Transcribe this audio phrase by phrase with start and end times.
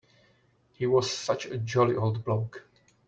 [0.73, 2.63] He was such a jolly old bloke.